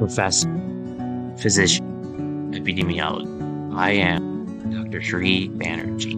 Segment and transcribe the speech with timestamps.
[0.00, 0.48] professor,
[1.36, 1.84] physician,
[2.54, 3.76] epidemiologist.
[3.76, 4.24] I am
[4.70, 5.02] Dr.
[5.02, 6.16] Sri Banerjee.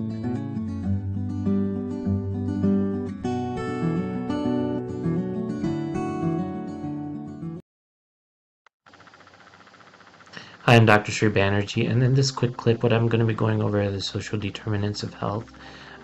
[10.61, 11.11] Hi, I'm Dr.
[11.11, 13.91] Sri Banerjee, and in this quick clip, what I'm going to be going over are
[13.91, 15.51] the social determinants of health.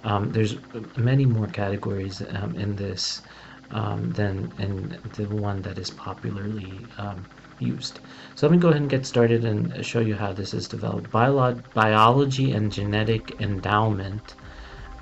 [0.02, 0.56] Um, there's
[0.96, 3.22] many more categories um, in this
[3.71, 7.27] um, than in the one that is popularly um,
[7.59, 8.00] used.
[8.35, 11.11] So let me go ahead and get started and show you how this is developed.
[11.11, 14.36] Biolo biology and genetic endowment,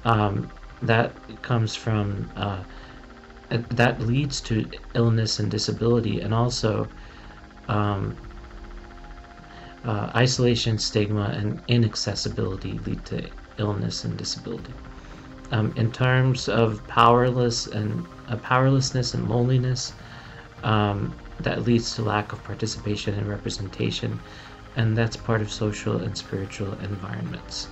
[0.05, 0.51] um,
[0.83, 2.63] that comes from, uh,
[3.51, 6.91] that leads to illness and disability and also
[7.69, 8.17] um,
[9.85, 14.75] uh, isolation, stigma, and inaccessibility lead to illness and disability.
[15.53, 19.93] Um, in terms of powerless and uh, powerlessness and loneliness,
[20.63, 24.19] um, that leads to lack of participation and representation,
[24.75, 27.69] and that's part of social and spiritual environments.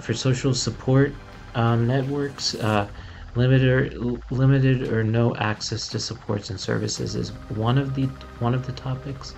[0.00, 1.12] For social support
[1.54, 2.88] um, networks, uh,
[3.34, 8.06] limited or, limited or no access to supports and services is one of the
[8.40, 9.34] one of the topics,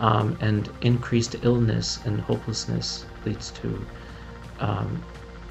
[0.00, 3.86] um, and increased illness and hopelessness leads to
[4.58, 5.02] um,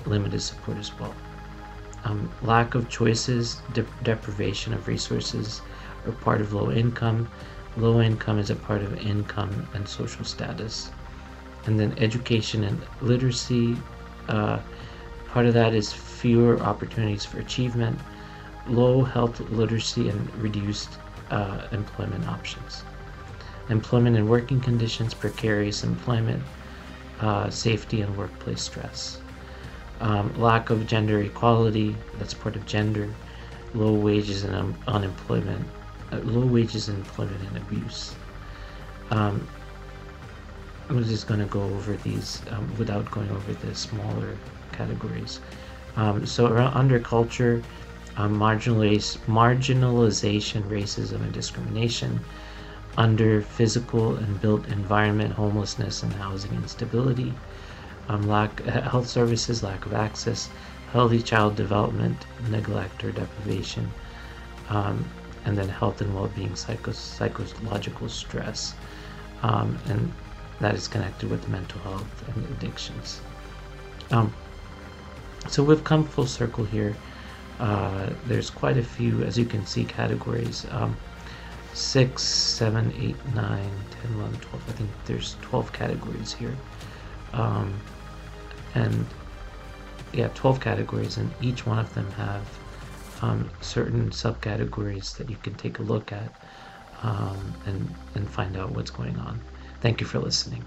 [0.05, 1.15] limited support as well.
[2.03, 5.61] Um, lack of choices, de deprivation of resources,
[6.05, 7.29] are part of low income.
[7.77, 10.91] Low income is a part of income and social status.
[11.65, 13.77] And then education and literacy,
[14.27, 14.59] uh,
[15.29, 17.97] part of that is fewer opportunities for achievement,
[18.67, 20.89] low health literacy, and reduced
[21.31, 22.83] uh, employment options.
[23.69, 26.43] Employment and working conditions, precarious employment,
[27.21, 29.22] uh, safety and workplace stress.
[30.03, 33.07] Um, lack of gender equality, that's part of gender,
[33.73, 35.65] low wages and um, unemployment,
[36.11, 38.13] uh, low wages and employment and abuse.
[39.11, 39.47] Um,
[40.89, 44.35] I'm just going to go over these um, without going over the smaller
[44.73, 45.39] categories.
[45.95, 47.63] Um, so around under culture,
[48.17, 52.19] um, marginalization, racism, and discrimination.
[52.97, 57.33] Under physical and built environment, homelessness and housing instability.
[58.09, 60.49] Um, lack health services, lack of access,
[60.91, 63.89] healthy child development, neglect or deprivation,
[64.69, 65.05] um,
[65.45, 68.75] and then health and well-being, psycho psychological stress,
[69.41, 70.11] um, and
[70.59, 73.21] that is connected with mental health and addictions.
[74.11, 74.33] Um,
[75.47, 76.95] so we've come full circle here.
[77.59, 80.65] Uh, there's quite a few, as you can see, categories.
[80.71, 80.95] Um,
[81.73, 83.71] 6, 7, 8, 9,
[84.03, 84.69] 10, 11, 12.
[84.69, 86.55] I think there's 12 categories here.
[87.33, 87.79] Um,
[88.75, 89.05] and
[90.13, 92.47] yeah, 12 categories, and each one of them have
[93.21, 96.29] um, certain subcategories that you can take a look at
[97.01, 99.39] um, and, and find out what's going on.
[99.81, 100.63] Thank you for listening.